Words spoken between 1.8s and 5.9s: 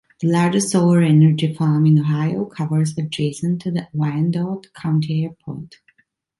in Ohio covers adjacent to the Wyandot County Airport.